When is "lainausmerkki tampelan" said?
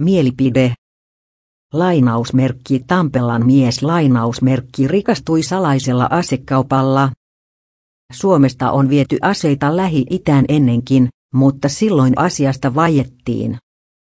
1.74-3.46